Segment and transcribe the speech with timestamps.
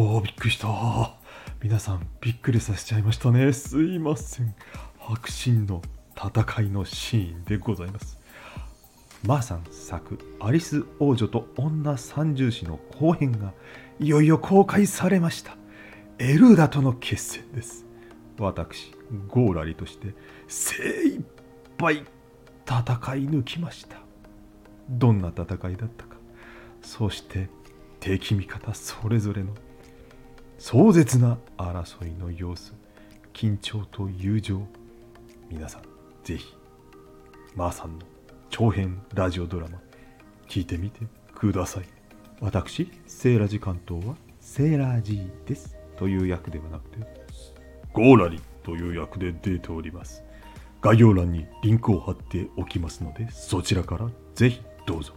[0.00, 0.68] おーびっくりした。
[1.60, 3.52] 皆さんびっくりさせちゃいましたね。
[3.52, 4.54] すいません。
[4.96, 5.82] 白真の
[6.16, 8.16] 戦いのシーンでございます。
[9.24, 13.52] マーさん作「アリス王女と女三重士」の後編が
[13.98, 15.56] いよいよ公開されました。
[16.20, 17.84] エルーダとの決戦です。
[18.38, 18.92] 私
[19.26, 20.14] ゴーラリとして
[20.46, 21.24] 精一
[21.76, 22.04] 杯
[22.64, 23.96] 戦い抜きました。
[24.88, 26.18] どんな戦いだったか。
[26.82, 27.48] そして
[27.98, 29.54] 敵味方それぞれの
[30.58, 32.74] 壮絶な争いの様子
[33.32, 34.60] 緊張と友情。
[35.48, 35.82] 皆さん
[36.24, 36.52] ぜひ
[37.54, 38.04] マーさんの
[38.50, 39.78] 長編ラジオドラマ
[40.48, 41.84] 聞いてみてください。
[42.40, 46.98] 私セーラジ関東はセーラージーですという役ではなくて
[47.92, 50.24] ゴーラリという役で出ております。
[50.80, 55.12] 概要欄にリンクを貼っておきますのでそちらからぜひどうぞ。